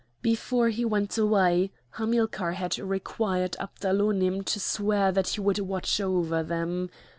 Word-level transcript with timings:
Before 0.23 0.69
he 0.69 0.83
went 0.83 1.15
away 1.19 1.69
Hamilcar 1.91 2.53
had 2.53 2.79
required 2.79 3.55
Abdalonim 3.59 4.41
to 4.45 4.59
swear 4.59 5.11
that 5.11 5.27
he 5.29 5.41
would 5.41 5.59
watch 5.59 6.01
over 6.01 6.41
them. 6.41 6.89